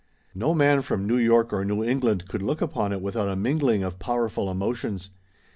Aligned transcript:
No 0.33 0.55
man 0.55 0.81
from 0.81 1.05
New 1.05 1.17
York 1.19 1.53
or 1.53 1.63
New 1.63 1.83
England 1.83 2.27
could 2.27 2.41
look 2.41 2.59
upon 2.59 2.91
it 2.91 3.03
without 3.03 3.27
a 3.29 3.35
mingling 3.35 3.83
of 3.83 3.99
powerful 3.99 4.49
emotions. 4.49 5.11